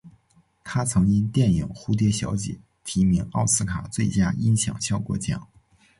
[0.63, 5.47] 他曾因电影蝴蝶小姐提名奥斯卡最佳音响效果奖。